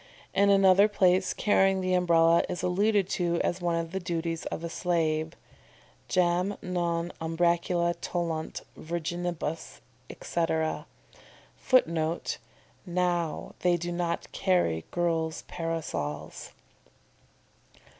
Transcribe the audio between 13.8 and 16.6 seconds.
not carry girls' parasols."